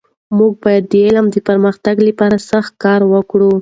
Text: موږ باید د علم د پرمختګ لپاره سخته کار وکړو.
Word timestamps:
موږ 0.37 0.51
باید 0.63 0.83
د 0.91 0.93
علم 1.05 1.25
د 1.31 1.35
پرمختګ 1.47 1.95
لپاره 2.07 2.37
سخته 2.49 2.75
کار 2.83 3.01
وکړو. 3.13 3.51